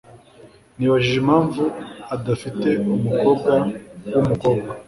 [0.77, 1.63] Nibajije impamvu
[2.15, 3.53] adafite umukobwa
[4.13, 4.69] wumukobwa.